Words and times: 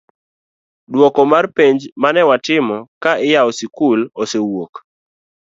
duoko 0.91 1.21
mar 1.31 1.45
penj 1.55 1.79
manewatimo 2.01 2.77
ka 3.03 3.11
iyawo 3.27 3.51
skul 3.59 3.99
osewuok 4.21 4.73